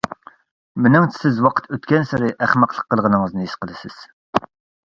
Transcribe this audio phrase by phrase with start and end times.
[0.85, 4.01] مېنىڭچە سىز ۋاقىت ئۆتكەنسېرى ئەخمەقلىق قىلغىنىڭىزنى ھېس قىلىسىز.